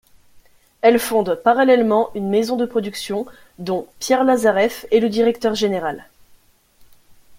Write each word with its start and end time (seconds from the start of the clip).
Elle 0.81 0.97
fonde 0.97 1.39
parallèlement 1.43 2.09
une 2.15 2.27
maison 2.27 2.55
de 2.57 2.65
production, 2.65 3.27
dont 3.59 3.87
Pierre 3.99 4.23
Lazareff 4.23 4.87
est 4.89 4.99
le 4.99 5.09
directeur 5.09 5.53
général. 5.53 6.07